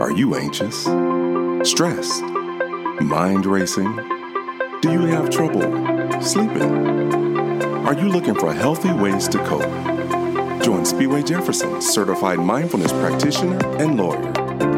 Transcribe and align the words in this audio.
Are 0.00 0.10
you 0.10 0.34
anxious? 0.34 0.82
Stressed? 1.68 2.22
Mind 3.00 3.46
racing? 3.46 3.94
Do 4.82 4.90
you 4.90 5.06
have 5.06 5.30
trouble 5.30 5.62
sleeping? 6.20 7.62
Are 7.86 7.94
you 7.94 8.08
looking 8.08 8.34
for 8.34 8.52
healthy 8.52 8.92
ways 8.92 9.28
to 9.28 9.38
cope? 9.44 9.62
Join 10.62 10.82
Spiwe 10.82 11.24
Jefferson, 11.24 11.80
certified 11.80 12.40
mindfulness 12.40 12.90
practitioner 12.92 13.64
and 13.76 13.96
lawyer, 13.96 14.32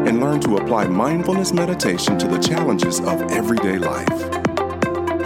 and 0.07 0.21
learn 0.21 0.39
to 0.41 0.59
apply 0.59 0.87
mindfulness 0.89 1.51
meditation 1.51 2.19
to 2.19 2.29
the 2.29 2.39
challenges 2.39 3.01
of 3.01 3.23
everyday 3.33 3.79
life. 3.79 4.23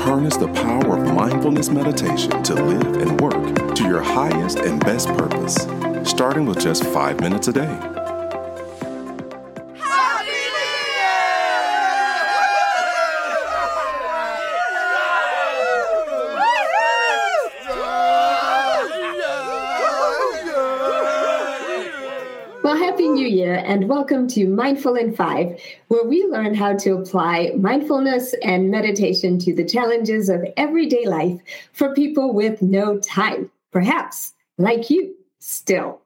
Harness 0.02 0.36
the 0.36 0.48
power 0.54 0.98
of 0.98 1.14
mindfulness 1.14 1.68
meditation 1.68 2.42
to 2.44 2.54
live 2.54 2.96
and 2.96 3.20
work 3.20 3.74
to 3.74 3.82
your 3.88 4.02
highest 4.02 4.60
and 4.60 4.78
best 4.84 5.08
purpose, 5.08 5.56
starting 6.08 6.46
with 6.46 6.60
just 6.60 6.84
five 6.84 7.20
minutes 7.20 7.48
a 7.48 7.52
day. 7.52 7.99
New 23.14 23.26
Year 23.26 23.56
and 23.66 23.88
welcome 23.88 24.28
to 24.28 24.46
Mindful 24.46 24.94
in 24.94 25.12
Five, 25.12 25.60
where 25.88 26.04
we 26.04 26.24
learn 26.26 26.54
how 26.54 26.76
to 26.76 26.92
apply 26.92 27.50
mindfulness 27.56 28.34
and 28.44 28.70
meditation 28.70 29.36
to 29.40 29.52
the 29.52 29.64
challenges 29.64 30.28
of 30.28 30.44
everyday 30.56 31.06
life 31.06 31.40
for 31.72 31.92
people 31.92 32.32
with 32.32 32.62
no 32.62 33.00
time, 33.00 33.50
perhaps 33.72 34.32
like 34.58 34.90
you 34.90 35.12
still. 35.40 36.00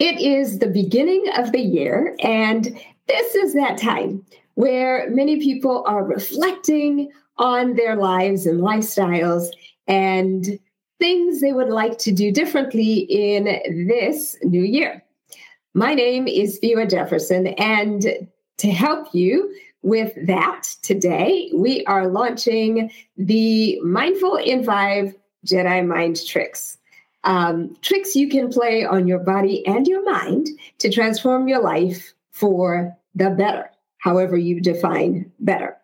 It 0.00 0.18
is 0.18 0.60
the 0.60 0.66
beginning 0.66 1.26
of 1.36 1.52
the 1.52 1.60
year, 1.60 2.16
and 2.20 2.64
this 3.06 3.34
is 3.34 3.52
that 3.52 3.76
time 3.76 4.24
where 4.54 5.10
many 5.10 5.40
people 5.40 5.84
are 5.86 6.04
reflecting 6.04 7.12
on 7.36 7.74
their 7.74 7.96
lives 7.96 8.46
and 8.46 8.60
lifestyles 8.60 9.48
and 9.86 10.58
things 10.98 11.42
they 11.42 11.52
would 11.52 11.68
like 11.68 11.98
to 11.98 12.12
do 12.12 12.32
differently 12.32 13.00
in 13.10 13.44
this 13.86 14.36
new 14.42 14.62
year. 14.62 15.04
My 15.78 15.94
name 15.94 16.26
is 16.26 16.58
Spiwe 16.58 16.90
Jefferson, 16.90 17.46
and 17.46 18.28
to 18.56 18.68
help 18.68 19.14
you 19.14 19.54
with 19.82 20.12
that 20.26 20.64
today, 20.82 21.52
we 21.54 21.84
are 21.84 22.08
launching 22.08 22.90
the 23.16 23.78
Mindful 23.82 24.34
in 24.38 24.64
Five 24.64 25.14
Jedi 25.46 25.86
Mind 25.86 26.26
Tricks. 26.26 26.78
Um, 27.22 27.76
tricks 27.80 28.16
you 28.16 28.28
can 28.28 28.50
play 28.50 28.84
on 28.84 29.06
your 29.06 29.20
body 29.20 29.64
and 29.68 29.86
your 29.86 30.04
mind 30.04 30.48
to 30.78 30.90
transform 30.90 31.46
your 31.46 31.62
life 31.62 32.12
for 32.32 32.92
the 33.14 33.30
better, 33.30 33.70
however 33.98 34.36
you 34.36 34.60
define 34.60 35.30
better. 35.38 35.76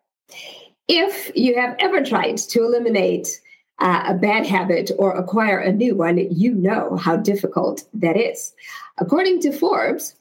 If 0.89 1.31
you 1.37 1.57
have 1.57 1.77
ever 1.79 2.05
tried 2.05 2.39
to 2.39 2.65
eliminate 2.65 3.41
uh, 3.79 4.05
a 4.09 4.15
bad 4.15 4.47
habit 4.47 4.91
or 4.99 5.13
acquire 5.13 5.59
a 5.59 5.73
new 5.73 5.95
one, 5.95 6.19
you 6.31 6.55
know 6.55 6.97
how 6.97 7.17
difficult 7.17 7.85
that 7.95 8.17
is. 8.17 8.55
According 8.99 9.41
to 9.43 9.53
Forbes, 9.53 10.15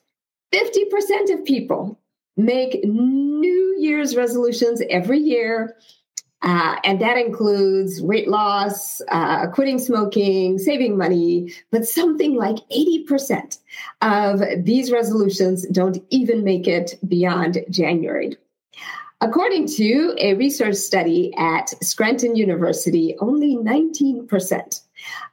50% 0.53 1.33
of 1.33 1.45
people 1.45 1.99
make 2.35 2.83
New 2.83 3.75
Year's 3.79 4.15
resolutions 4.15 4.81
every 4.89 5.19
year. 5.19 5.75
Uh, 6.41 6.75
and 6.83 6.99
that 6.99 7.17
includes 7.17 8.01
weight 8.01 8.27
loss, 8.27 9.01
uh, 9.07 9.47
quitting 9.47 9.79
smoking, 9.79 10.59
saving 10.59 10.97
money, 10.97 11.53
but 11.71 11.87
something 11.87 12.35
like 12.35 12.57
80% 12.69 13.59
of 14.01 14.41
these 14.65 14.91
resolutions 14.91 15.65
don't 15.69 16.03
even 16.09 16.43
make 16.43 16.67
it 16.67 16.95
beyond 17.07 17.63
January. 17.69 18.35
According 19.23 19.67
to 19.77 20.14
a 20.17 20.33
research 20.33 20.75
study 20.75 21.33
at 21.37 21.70
Scranton 21.81 22.36
University, 22.36 23.15
only 23.20 23.55
19% 23.55 24.81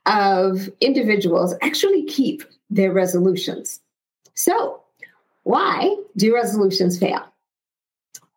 of 0.06 0.70
individuals 0.80 1.56
actually 1.60 2.04
keep 2.04 2.44
their 2.70 2.92
resolutions. 2.92 3.80
So, 4.34 4.80
why 5.42 5.96
do 6.16 6.32
resolutions 6.32 7.00
fail? 7.00 7.24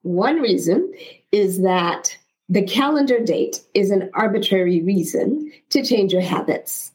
One 0.01 0.41
reason 0.41 0.91
is 1.31 1.61
that 1.61 2.17
the 2.49 2.63
calendar 2.63 3.19
date 3.23 3.61
is 3.75 3.91
an 3.91 4.09
arbitrary 4.15 4.81
reason 4.81 5.51
to 5.69 5.85
change 5.85 6.13
your 6.13 6.23
habits. 6.23 6.91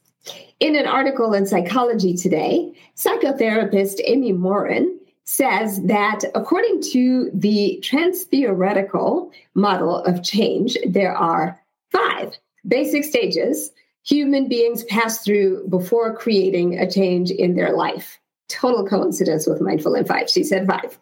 In 0.59 0.75
an 0.75 0.85
article 0.85 1.33
in 1.33 1.45
Psychology 1.45 2.13
Today, 2.13 2.73
psychotherapist 2.97 4.01
Amy 4.03 4.33
Morin 4.33 4.98
says 5.29 5.79
that 5.83 6.23
according 6.33 6.81
to 6.81 7.29
the 7.35 7.79
trans-theoretical 7.83 9.31
model 9.53 9.97
of 9.97 10.23
change, 10.23 10.75
there 10.87 11.15
are 11.15 11.59
five 11.91 12.35
basic 12.67 13.03
stages 13.03 13.71
human 14.03 14.49
beings 14.49 14.83
pass 14.85 15.23
through 15.23 15.67
before 15.67 16.15
creating 16.15 16.79
a 16.79 16.89
change 16.89 17.29
in 17.29 17.55
their 17.55 17.73
life. 17.73 18.19
Total 18.47 18.83
coincidence 18.87 19.45
with 19.45 19.61
Mindful 19.61 19.93
in 19.93 20.03
Five. 20.03 20.31
She 20.31 20.43
said 20.43 20.65
five. 20.65 20.97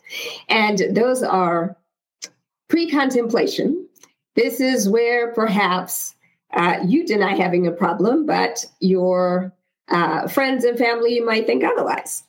And 0.50 0.80
those 0.92 1.24
are 1.24 1.78
pre 2.68 2.92
contemplation. 2.92 3.88
This 4.36 4.60
is 4.60 4.90
where 4.90 5.32
perhaps 5.32 6.16
uh, 6.54 6.80
you 6.86 7.06
deny 7.06 7.34
having 7.34 7.66
a 7.66 7.72
problem, 7.72 8.26
but 8.26 8.66
your 8.82 9.54
uh, 9.88 10.28
friends 10.28 10.66
and 10.66 10.78
family 10.78 11.22
might 11.22 11.46
think 11.46 11.64
otherwise. 11.64 12.24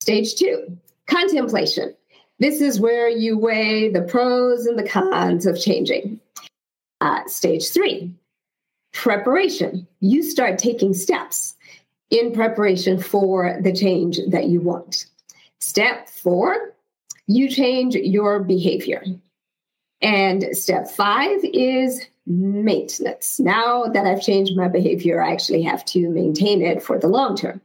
Stage 0.00 0.36
two, 0.36 0.78
Contemplation. 1.10 1.94
This 2.38 2.60
is 2.60 2.80
where 2.80 3.08
you 3.08 3.36
weigh 3.36 3.90
the 3.90 4.02
pros 4.02 4.64
and 4.64 4.78
the 4.78 4.88
cons 4.88 5.44
of 5.44 5.60
changing. 5.60 6.20
Uh, 7.00 7.26
stage 7.26 7.68
three, 7.70 8.14
preparation. 8.92 9.86
You 10.00 10.22
start 10.22 10.58
taking 10.58 10.94
steps 10.94 11.56
in 12.10 12.32
preparation 12.32 13.00
for 13.00 13.58
the 13.60 13.72
change 13.72 14.20
that 14.28 14.46
you 14.46 14.60
want. 14.60 15.06
Step 15.58 16.08
four, 16.08 16.74
you 17.26 17.48
change 17.50 17.94
your 17.94 18.40
behavior. 18.40 19.02
And 20.00 20.56
step 20.56 20.88
five 20.88 21.40
is 21.42 22.06
maintenance. 22.26 23.40
Now 23.40 23.84
that 23.84 24.06
I've 24.06 24.22
changed 24.22 24.56
my 24.56 24.68
behavior, 24.68 25.22
I 25.22 25.32
actually 25.32 25.62
have 25.62 25.84
to 25.86 26.08
maintain 26.08 26.62
it 26.62 26.82
for 26.82 26.98
the 26.98 27.08
long 27.08 27.36
term. 27.36 27.60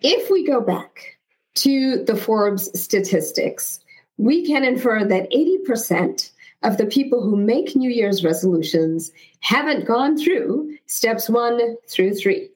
If 0.00 0.30
we 0.30 0.46
go 0.46 0.60
back 0.60 1.18
to 1.60 2.04
the 2.04 2.16
Forbes 2.16 2.70
statistics, 2.80 3.80
we 4.16 4.46
can 4.46 4.64
infer 4.64 5.04
that 5.04 5.30
80% 5.30 6.30
of 6.62 6.76
the 6.76 6.86
people 6.86 7.22
who 7.22 7.36
make 7.36 7.76
New 7.76 7.90
Year's 7.90 8.24
resolutions 8.24 9.12
haven't 9.40 9.86
gone 9.86 10.16
through 10.16 10.76
steps 10.86 11.28
one 11.28 11.76
through 11.88 12.14
three 12.14 12.50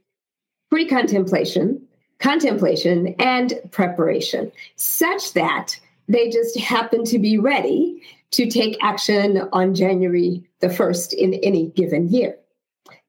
pre 0.70 0.86
contemplation, 0.86 1.86
contemplation, 2.18 3.14
and 3.18 3.54
preparation, 3.70 4.52
such 4.76 5.32
that 5.34 5.78
they 6.08 6.30
just 6.30 6.58
happen 6.58 7.04
to 7.04 7.18
be 7.18 7.38
ready 7.38 8.02
to 8.32 8.50
take 8.50 8.76
action 8.82 9.48
on 9.52 9.74
January 9.74 10.42
the 10.60 10.68
1st 10.68 11.12
in 11.12 11.34
any 11.34 11.68
given 11.68 12.08
year. 12.08 12.36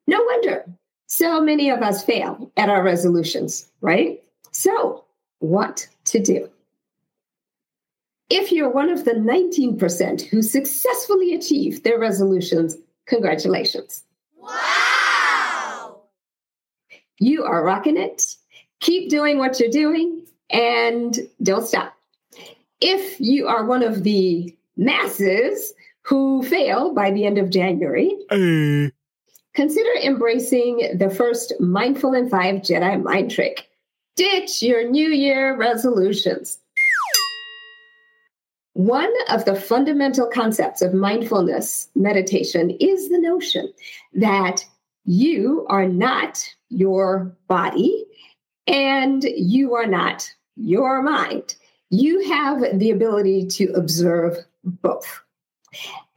No 0.07 0.21
wonder 0.23 0.65
so 1.07 1.41
many 1.41 1.69
of 1.69 1.81
us 1.81 2.03
fail 2.03 2.51
at 2.57 2.69
our 2.69 2.83
resolutions, 2.83 3.65
right? 3.81 4.21
So, 4.51 5.04
what 5.45 5.87
to 6.05 6.19
do. 6.19 6.49
If 8.29 8.51
you're 8.51 8.71
one 8.71 8.89
of 8.89 9.05
the 9.05 9.11
19% 9.11 10.21
who 10.21 10.41
successfully 10.41 11.35
achieved 11.35 11.83
their 11.83 11.99
resolutions, 11.99 12.75
congratulations. 13.05 14.03
Wow! 14.35 16.01
You 17.19 17.43
are 17.43 17.63
rocking 17.63 17.97
it. 17.97 18.35
Keep 18.79 19.09
doing 19.09 19.37
what 19.37 19.59
you're 19.59 19.69
doing 19.69 20.25
and 20.49 21.17
don't 21.41 21.67
stop. 21.67 21.93
If 22.81 23.19
you 23.19 23.47
are 23.47 23.65
one 23.65 23.83
of 23.83 24.03
the 24.03 24.55
masses 24.75 25.73
who 26.01 26.43
fail 26.43 26.93
by 26.93 27.11
the 27.11 27.25
end 27.25 27.37
of 27.37 27.49
January, 27.49 28.11
consider 29.53 29.89
embracing 30.03 30.97
the 30.97 31.09
first 31.09 31.53
Mindful 31.59 32.13
in 32.13 32.29
Five 32.29 32.55
Jedi 32.55 33.01
mind 33.01 33.31
trick 33.31 33.69
Ditch 34.15 34.61
your 34.61 34.89
New 34.89 35.09
Year 35.09 35.57
resolutions. 35.57 36.57
One 38.73 39.13
of 39.29 39.45
the 39.45 39.55
fundamental 39.55 40.27
concepts 40.27 40.81
of 40.81 40.93
mindfulness 40.93 41.89
meditation 41.95 42.71
is 42.79 43.09
the 43.09 43.19
notion 43.19 43.71
that 44.13 44.65
you 45.03 45.65
are 45.69 45.87
not 45.87 46.43
your 46.69 47.35
body 47.47 48.05
and 48.67 49.23
you 49.23 49.75
are 49.75 49.87
not 49.87 50.29
your 50.55 51.01
mind. 51.01 51.55
You 51.89 52.27
have 52.29 52.79
the 52.79 52.91
ability 52.91 53.47
to 53.47 53.65
observe 53.73 54.37
both. 54.63 55.21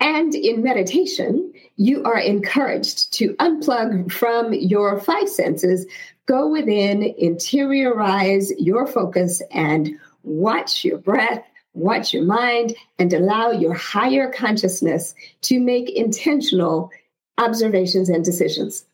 And 0.01 0.35
in 0.35 0.63
meditation, 0.63 1.53
you 1.77 2.03
are 2.05 2.19
encouraged 2.19 3.13
to 3.15 3.35
unplug 3.35 4.13
from 4.13 4.53
your 4.53 5.01
five 5.01 5.29
senses, 5.29 5.87
go 6.29 6.47
within, 6.47 7.15
interiorize 7.21 8.53
your 8.59 8.87
focus, 8.87 9.43
and 9.51 9.99
watch 10.23 10.85
your 10.85 10.99
breath, 10.99 11.43
watch 11.73 12.13
your 12.13 12.25
mind, 12.25 12.77
and 12.99 13.13
allow 13.13 13.51
your 13.51 13.75
higher 13.75 14.31
consciousness 14.31 15.15
to 15.41 15.59
make 15.59 15.89
intentional 15.91 16.91
observations 17.39 18.11
and 18.11 18.25
decisions. 18.25 18.85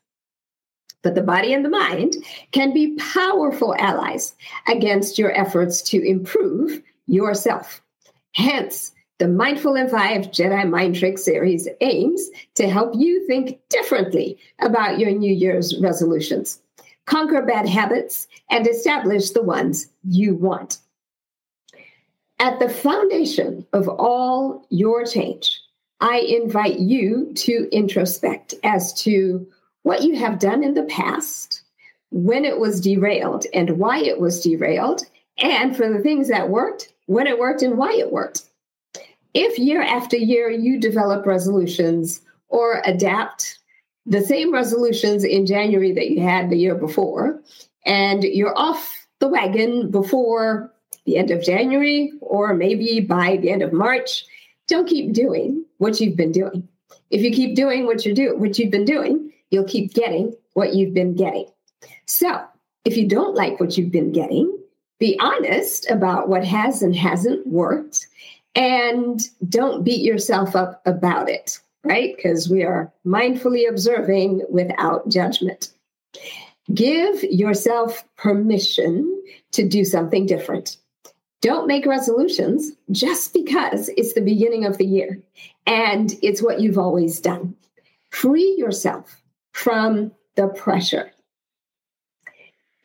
But 1.03 1.17
the 1.17 1.23
body 1.23 1.53
and 1.53 1.65
the 1.65 1.71
mind 1.71 2.17
can 2.53 2.73
be 2.73 2.97
powerful 2.97 3.75
allies 3.79 4.35
against 4.69 5.19
your 5.19 5.33
efforts 5.33 5.83
to 5.91 6.01
improve 6.01 6.81
yourself. 7.07 7.83
Hence, 8.33 8.93
the 9.19 9.29
Mindful 9.29 9.75
in 9.75 9.89
Five 9.89 10.31
Jedi 10.31 10.69
Mind 10.69 10.97
Trick 10.97 11.19
series 11.19 11.69
aims 11.81 12.31
to 12.55 12.69
help 12.69 12.95
you 12.97 13.27
think 13.27 13.61
differently 13.69 14.39
about 14.61 14.99
your 14.99 15.11
New 15.11 15.33
Year's 15.33 15.79
resolutions, 15.81 16.61
conquer 17.07 17.43
bad 17.43 17.69
habits, 17.69 18.27
and 18.51 18.67
establish 18.67 19.31
the 19.31 19.43
ones 19.43 19.89
you 20.05 20.35
want. 20.35 20.79
At 22.39 22.59
the 22.59 22.69
foundation 22.69 23.67
of 23.73 23.89
all 23.89 24.67
your 24.71 25.05
change, 25.05 25.61
I 26.01 26.19
invite 26.19 26.79
you 26.79 27.33
to 27.35 27.69
introspect 27.73 28.55
as 28.65 28.93
to 29.03 29.47
what 29.83 30.03
you 30.03 30.17
have 30.17 30.39
done 30.39 30.65
in 30.65 30.75
the 30.75 30.85
past, 30.85 31.63
when 32.11 32.45
it 32.45 32.59
was 32.59 32.81
derailed 32.81 33.47
and 33.53 33.79
why 33.79 33.99
it 33.99 34.21
was 34.21 34.43
derailed, 34.43 35.03
and 35.39 35.77
for 35.77 35.89
the 35.89 36.01
things 36.01 36.29
that 36.29 36.49
worked, 36.49 36.93
when 37.07 37.27
it 37.27 37.39
worked 37.39 37.63
and 37.63 37.77
why 37.77 37.93
it 37.93 38.13
worked. 38.13 38.43
If 39.35 39.59
year 39.59 39.83
after 39.83 40.17
year 40.17 40.49
you 40.49 40.79
develop 40.79 41.27
resolutions 41.27 42.21
or 42.49 42.83
adapt 42.85 43.59
the 44.07 44.23
same 44.23 44.53
resolutions 44.53 45.25
in 45.25 45.47
January 45.47 45.93
that 45.93 46.11
you 46.11 46.21
had 46.21 46.51
the 46.51 46.59
year 46.59 46.75
before, 46.75 47.43
and 47.87 48.23
you're 48.23 48.57
off 48.59 49.07
the 49.21 49.29
wagon 49.29 49.91
before 49.91 50.73
the 51.07 51.17
end 51.17 51.31
of 51.31 51.43
January 51.43 52.13
or 52.21 52.55
maybe 52.55 53.01
by 53.01 53.37
the 53.37 53.51
end 53.51 53.63
of 53.63 53.73
March, 53.73 54.25
don't 54.67 54.89
keep 54.89 55.13
doing 55.13 55.65
what 55.79 56.01
you've 56.01 56.17
been 56.17 56.33
doing. 56.33 56.67
If 57.11 57.23
you 57.23 57.31
keep 57.31 57.55
doing 57.55 57.87
what 57.87 58.05
you 58.05 58.15
do, 58.15 58.37
what 58.37 58.59
you've 58.59 58.71
been 58.71 58.85
doing, 58.85 59.33
you'll 59.51 59.65
keep 59.65 59.95
getting 59.95 60.35
what 60.55 60.75
you've 60.75 60.95
been 60.95 61.15
getting. 61.15 61.47
So, 62.07 62.43
if 62.85 62.97
you 62.97 63.09
don't 63.09 63.35
like 63.35 63.61
what 63.61 63.77
you've 63.77 63.93
been 63.93 64.13
getting, 64.13 64.59
be 64.99 65.19
honest 65.21 65.91
about 65.91 66.29
what 66.29 66.45
has 66.45 66.83
and 66.83 66.95
hasn't 66.95 67.47
worked 67.47 68.07
and 68.55 69.21
don't 69.49 69.85
beat 69.85 70.03
yourself 70.03 70.55
up 70.55 70.83
about 70.87 71.29
it, 71.29 71.61
right? 71.85 72.17
Because 72.17 72.49
we 72.49 72.63
are 72.63 72.93
mindfully 73.07 73.69
observing 73.69 74.43
without 74.51 75.09
judgment. 75.09 75.71
Give 76.73 77.23
yourself 77.25 78.05
permission 78.17 79.23
to 79.53 79.67
do 79.69 79.85
something 79.85 80.27
different. 80.27 80.79
Don't 81.43 81.67
make 81.67 81.85
resolutions 81.85 82.73
just 82.91 83.35
because 83.35 83.91
it's 83.99 84.15
the 84.15 84.23
beginning 84.23 84.65
of 84.65 84.79
the 84.79 84.87
year 84.87 85.21
and 85.67 86.15
it's 86.23 86.43
what 86.43 86.61
you've 86.61 86.79
always 86.79 87.21
done. 87.21 87.55
Free 88.11 88.55
yourself 88.57 89.21
from 89.53 90.11
the 90.37 90.49
pressure. 90.49 91.11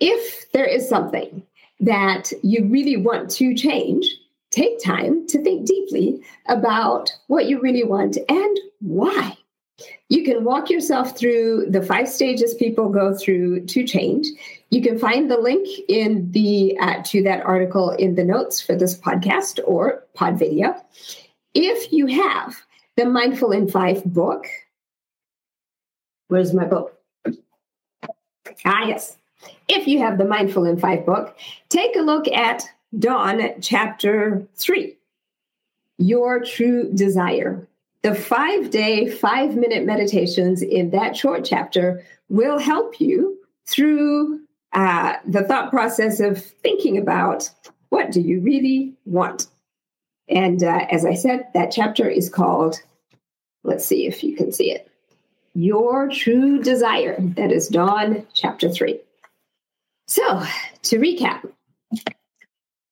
If 0.02 0.52
there 0.52 0.66
is 0.66 0.90
something 0.90 1.44
that 1.80 2.34
you 2.44 2.66
really 2.66 2.98
want 2.98 3.30
to 3.32 3.56
change, 3.56 4.06
take 4.52 4.84
time 4.84 5.28
to 5.28 5.42
think 5.44 5.66
deeply 5.66 6.22
about 6.48 7.12
what 7.28 7.48
you 7.48 7.60
really 7.62 7.84
want 7.84 8.18
and 8.28 8.60
why. 8.80 9.38
You 10.10 10.24
can 10.24 10.44
walk 10.44 10.70
yourself 10.70 11.18
through 11.18 11.68
the 11.70 11.82
five 11.82 12.10
stages 12.10 12.54
people 12.54 12.90
go 12.90 13.16
through 13.16 13.66
to 13.68 13.86
change. 13.86 14.28
You 14.72 14.82
can 14.82 14.98
find 14.98 15.30
the 15.30 15.38
link 15.38 15.68
in 15.88 16.32
the 16.32 16.78
uh, 16.80 17.02
to 17.04 17.24
that 17.24 17.46
article 17.46 17.92
in 17.92 18.16
the 18.16 18.24
notes 18.24 18.60
for 18.62 18.76
this 18.76 18.98
podcast 18.98 19.60
or 19.66 20.04
pod 20.16 20.38
video. 20.38 20.76
If 21.54 21.94
you 21.94 22.08
have 22.08 22.56
the 22.98 23.06
Mindful 23.06 23.52
in 23.52 23.70
Five 23.70 24.04
book, 24.04 24.48
where's 26.28 26.54
my 26.54 26.66
book? 26.66 27.00
Ah, 28.66 28.86
yes. 28.88 29.18
If 29.68 29.88
you 29.88 30.00
have 30.00 30.18
the 30.18 30.26
Mindful 30.26 30.66
in 30.66 30.78
Five 30.78 31.06
book, 31.06 31.38
take 31.70 31.96
a 31.96 32.02
look 32.02 32.28
at 32.28 32.66
Dawn 32.98 33.54
chapter 33.62 34.48
three, 34.56 34.98
Your 35.98 36.44
True 36.44 36.92
Desire. 36.94 37.68
The 38.02 38.16
five 38.16 38.72
day, 38.72 39.10
five 39.10 39.56
minute 39.56 39.86
meditations 39.86 40.62
in 40.62 40.90
that 40.92 41.16
short 41.16 41.46
chapter 41.46 42.04
will 42.30 42.58
help 42.58 43.00
you 43.00 43.38
through 43.68 44.40
uh, 44.74 45.16
the 45.28 45.44
thought 45.44 45.70
process 45.70 46.20
of 46.20 46.44
thinking 46.44 46.98
about 46.98 47.50
what 47.90 48.12
do 48.12 48.22
you 48.22 48.40
really 48.40 48.94
want. 49.06 49.48
And 50.28 50.64
uh, 50.64 50.86
as 50.90 51.06
I 51.06 51.14
said, 51.14 51.48
that 51.54 51.72
chapter 51.72 52.08
is 52.08 52.30
called, 52.30 52.82
let's 53.64 53.86
see 53.86 54.08
if 54.08 54.24
you 54.24 54.36
can 54.36 54.52
see 54.52 54.72
it, 54.72 54.90
Your 55.54 56.08
True 56.10 56.62
Desire. 56.62 57.18
That 57.20 57.52
is 57.52 57.68
Dawn 57.68 58.26
chapter 58.34 58.70
three. 58.70 59.00
So 60.08 60.44
to 60.84 60.98
recap, 60.98 61.52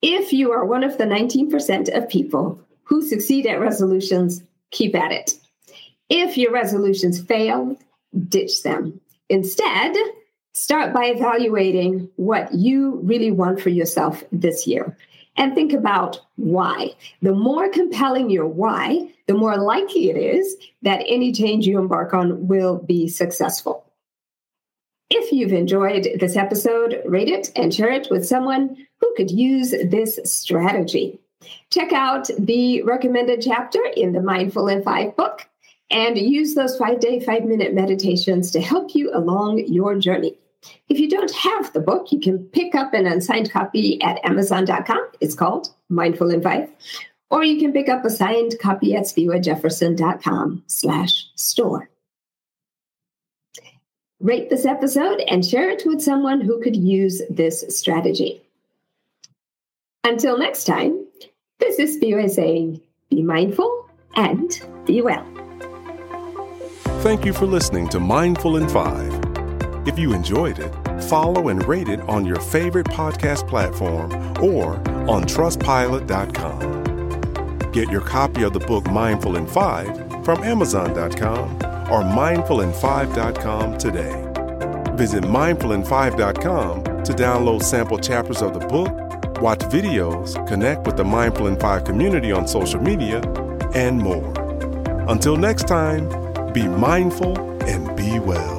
if 0.02 0.34
you 0.34 0.52
are 0.52 0.66
one 0.66 0.84
of 0.84 0.98
the 0.98 1.06
19% 1.06 1.96
of 1.96 2.10
people 2.10 2.62
who 2.84 3.02
succeed 3.02 3.46
at 3.46 3.60
resolutions 3.60 4.44
keep 4.72 4.96
at 4.96 5.12
it. 5.12 5.34
If 6.10 6.38
your 6.38 6.52
resolutions 6.52 7.22
fail, 7.22 7.78
ditch 8.28 8.64
them. 8.64 9.00
Instead, 9.30 9.96
start 10.54 10.94
by 10.94 11.06
evaluating 11.06 12.10
what 12.16 12.54
you 12.54 13.02
really 13.04 13.32
want 13.32 13.60
for 13.60 13.70
yourself 13.70 14.24
this 14.32 14.66
year 14.68 14.98
and 15.36 15.54
think 15.54 15.74
about 15.74 16.20
why. 16.36 16.96
The 17.22 17.34
more 17.34 17.70
compelling 17.70 18.30
your 18.30 18.48
why, 18.48 19.14
the 19.28 19.34
more 19.34 19.58
likely 19.58 20.10
it 20.10 20.18
is 20.18 20.56
that 20.82 21.04
any 21.08 21.32
change 21.32 21.68
you 21.68 21.78
embark 21.80 22.14
on 22.14 22.48
will 22.48 22.78
be 22.78 23.08
successful. 23.08 23.87
If 25.10 25.32
you've 25.32 25.54
enjoyed 25.54 26.08
this 26.20 26.36
episode, 26.36 27.02
rate 27.06 27.30
it 27.30 27.52
and 27.56 27.74
share 27.74 27.92
it 27.92 28.08
with 28.12 28.28
someone 28.28 28.76
who 29.00 29.14
could 29.16 29.32
use 29.32 29.72
this 29.72 30.20
strategy. 30.26 31.20
Check 31.72 31.94
out 31.94 32.30
the 32.38 32.82
recommended 32.84 33.42
chapter 33.42 33.80
in 33.96 34.12
the 34.12 34.22
Mindful 34.22 34.68
in 34.68 34.84
Five 34.84 35.16
book 35.16 35.48
and 35.90 36.18
use 36.18 36.56
those 36.56 36.78
five 36.78 37.00
day, 37.00 37.20
five 37.20 37.46
minute 37.46 37.74
meditations 37.74 38.52
to 38.52 38.62
help 38.62 38.96
you 38.96 39.12
along 39.14 39.64
your 39.68 39.98
journey. 39.98 40.38
If 40.90 41.00
you 41.00 41.10
don't 41.10 41.34
have 41.34 41.72
the 41.72 41.80
book, 41.80 42.12
you 42.12 42.20
can 42.20 42.40
pick 42.40 42.76
up 42.76 42.94
an 42.94 43.06
unsigned 43.06 43.52
copy 43.52 44.02
at 44.02 44.20
Amazon.com. 44.26 45.08
It's 45.22 45.36
called 45.36 45.70
Mindful 45.90 46.32
in 46.32 46.42
Five. 46.42 46.70
Or 47.30 47.44
you 47.44 47.60
can 47.60 47.74
pick 47.74 47.90
up 47.90 48.04
a 48.06 48.10
signed 48.10 48.56
copy 48.60 48.96
at 48.96 49.04
SpiweJefferson.com 49.04 50.64
slash 50.68 51.26
store. 51.36 51.90
Rate 54.20 54.50
this 54.50 54.66
episode 54.66 55.22
and 55.28 55.46
share 55.46 55.70
it 55.70 55.84
with 55.86 56.02
someone 56.02 56.42
who 56.42 56.60
could 56.60 56.76
use 56.76 57.22
this 57.30 57.64
strategy. 57.70 58.42
Until 60.04 60.40
next 60.40 60.64
time, 60.64 61.06
this 61.60 61.78
is 61.78 62.00
Spiwe 62.00 62.28
saying, 62.30 62.82
be 63.12 63.22
mindful 63.22 63.88
and 64.16 64.60
be 64.86 65.04
well. 65.04 65.24
Thank 67.02 67.26
you 67.26 67.34
for 67.34 67.46
listening 67.46 67.90
to 67.90 68.00
Mindful 68.00 68.58
in 68.58 68.68
Five. 68.68 69.14
If 69.88 70.00
you 70.00 70.14
enjoyed 70.14 70.58
it, 70.58 70.74
follow 71.04 71.50
and 71.50 71.64
rate 71.68 71.88
it 71.88 72.02
on 72.02 72.26
your 72.26 72.40
favorite 72.40 72.88
podcast 72.88 73.48
platform 73.48 74.12
or 74.44 74.78
on 75.08 75.26
trustpilot.com. 75.26 77.72
Get 77.72 77.92
your 77.92 78.02
copy 78.02 78.42
of 78.42 78.54
the 78.54 78.62
book 78.62 78.90
Mindful 78.90 79.38
in 79.38 79.46
Five 79.46 79.96
from 80.26 80.44
Amazon.com 80.44 81.77
or 81.90 82.04
mindfulin5.com 82.04 83.78
today. 83.78 84.24
Visit 84.96 85.24
mindfulin5.com 85.24 86.84
to 87.04 87.14
download 87.14 87.64
sample 87.64 87.98
chapters 87.98 88.42
of 88.42 88.54
the 88.54 88.66
book 88.68 89.08
watch 89.42 89.60
videos, 89.60 90.36
connect 90.48 90.86
with 90.86 90.98
the 90.98 91.04
Mindful 91.04 91.48
in 91.48 91.58
5 91.60 91.84
community 91.84 92.32
on 92.32 92.48
social 92.48 92.82
media, 92.82 93.22
and 93.74 94.00
more. 94.00 94.34
Until 95.08 95.38
next 95.38 95.68
time, 95.68 96.10
be 96.54 96.68
mindful 96.68 97.38
and 97.64 97.96
be 97.96 98.20
well. 98.20 98.57